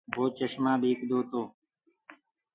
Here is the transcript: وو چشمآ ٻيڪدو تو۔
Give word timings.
وو 0.15 0.25
چشمآ 0.37 0.73
ٻيڪدو 0.81 1.19
تو۔ 1.29 1.41